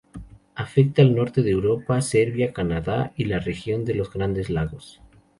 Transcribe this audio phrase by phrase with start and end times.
[0.55, 4.99] Afecta al norte de Europa, Siberia, Canadá y la región de los Grandes Lagos.